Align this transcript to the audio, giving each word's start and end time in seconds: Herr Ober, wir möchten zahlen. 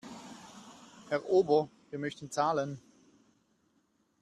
Herr 1.09 1.29
Ober, 1.29 1.69
wir 1.91 1.99
möchten 1.99 2.31
zahlen. 2.31 2.81